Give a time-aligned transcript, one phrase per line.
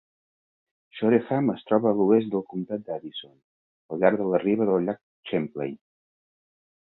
[0.99, 3.35] Shoreham es troba a l'oest del comtat d'Addison,
[3.95, 5.77] al llarg de la riba del llac Champlain.